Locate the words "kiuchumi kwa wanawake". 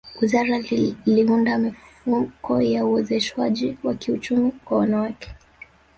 3.93-5.29